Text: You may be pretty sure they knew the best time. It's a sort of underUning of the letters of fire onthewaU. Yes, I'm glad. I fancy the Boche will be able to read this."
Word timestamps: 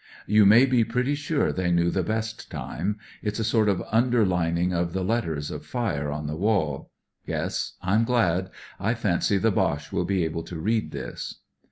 You 0.25 0.47
may 0.47 0.65
be 0.65 0.83
pretty 0.83 1.13
sure 1.13 1.51
they 1.53 1.69
knew 1.69 1.91
the 1.91 2.01
best 2.01 2.49
time. 2.49 2.97
It's 3.21 3.37
a 3.37 3.43
sort 3.43 3.69
of 3.69 3.83
underUning 3.93 4.73
of 4.73 4.93
the 4.93 5.03
letters 5.03 5.51
of 5.51 5.63
fire 5.63 6.07
onthewaU. 6.09 6.87
Yes, 7.27 7.73
I'm 7.83 8.03
glad. 8.03 8.49
I 8.79 8.95
fancy 8.95 9.37
the 9.37 9.51
Boche 9.51 9.91
will 9.91 10.05
be 10.05 10.25
able 10.25 10.41
to 10.45 10.57
read 10.57 10.89
this." 10.89 11.41